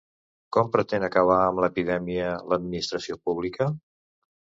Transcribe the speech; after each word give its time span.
Com 0.55 0.69
pretén 0.75 1.03
acabar 1.07 1.35
amb 1.41 1.61
l'epidèmia, 1.63 2.31
l'administració 2.55 3.19
pública? 3.29 3.69